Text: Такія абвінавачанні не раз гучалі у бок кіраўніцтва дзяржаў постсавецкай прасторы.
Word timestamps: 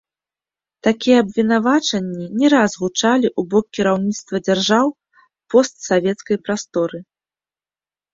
Такія 0.85 1.17
абвінавачанні 1.23 2.25
не 2.43 2.47
раз 2.53 2.71
гучалі 2.83 3.27
у 3.41 3.45
бок 3.51 3.65
кіраўніцтва 3.79 4.35
дзяржаў 4.47 4.85
постсавецкай 5.55 6.37
прасторы. 6.47 6.99